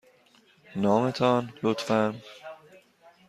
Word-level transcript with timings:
نام 0.81 1.11
تان، 1.17 1.43
لطفاً. 1.63 1.99